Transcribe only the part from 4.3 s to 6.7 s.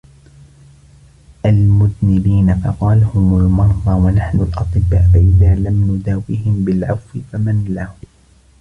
الْأَطِبَّاءُ فَإِذَا لَمْ نُدَاوِهِمْ